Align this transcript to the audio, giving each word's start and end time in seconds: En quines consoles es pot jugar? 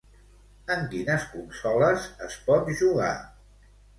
En 0.75 0.79
quines 0.93 1.27
consoles 1.33 2.09
es 2.29 2.39
pot 2.47 2.71
jugar? 2.83 3.13